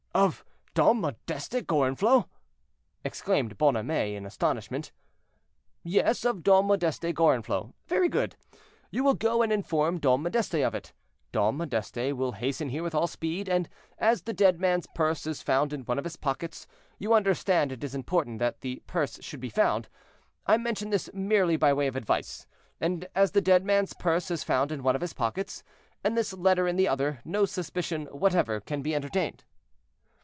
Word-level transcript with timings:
"Of 0.13 0.43
Dom 0.73 0.99
Modeste 1.01 1.65
Gorenflot?" 1.65 2.25
exclaimed 3.05 3.57
Bonhomet, 3.57 4.09
in 4.13 4.25
astonishment. 4.25 4.91
"Yes, 5.83 6.25
of 6.25 6.43
Dom 6.43 6.67
Modeste 6.67 7.15
Gorenflot. 7.15 7.71
Very 7.87 8.09
good! 8.09 8.35
You 8.89 9.05
will 9.05 9.13
go 9.13 9.41
and 9.41 9.53
inform 9.53 9.99
Dom 10.01 10.23
Modeste 10.23 10.65
of 10.67 10.75
it; 10.75 10.91
Dom 11.31 11.55
Modeste 11.55 12.11
will 12.13 12.33
hasten 12.33 12.67
here 12.67 12.83
with 12.83 12.93
all 12.93 13.07
speed, 13.07 13.47
and, 13.47 13.69
as 13.99 14.23
the 14.23 14.33
dead 14.33 14.59
man's 14.59 14.85
purse 14.93 15.25
is 15.25 15.41
found 15.41 15.71
in 15.71 15.85
one 15.85 15.97
of 15.97 16.03
his 16.03 16.17
pockets—you 16.17 17.13
understand 17.13 17.71
it 17.71 17.81
is 17.81 17.95
important 17.95 18.37
that 18.39 18.59
the 18.59 18.83
purse 18.87 19.17
should 19.23 19.39
be 19.39 19.49
found; 19.49 19.87
I 20.45 20.57
mention 20.57 20.89
this 20.89 21.09
merely 21.13 21.55
by 21.55 21.71
way 21.71 21.87
of 21.87 21.95
advice—and 21.95 23.07
as 23.15 23.31
the 23.31 23.39
dead 23.41 23.63
man's 23.63 23.93
purse 23.93 24.29
is 24.29 24.43
found 24.43 24.73
in 24.73 24.83
one 24.83 24.95
of 24.95 25.01
his 25.01 25.13
pockets, 25.13 25.63
and 26.03 26.17
this 26.17 26.33
letter 26.33 26.67
in 26.67 26.75
the 26.75 26.89
other, 26.89 27.21
no 27.23 27.45
suspicion 27.45 28.07
whatever 28.07 28.59
can 28.59 28.81
be 28.81 28.93
entertained." 28.93 29.45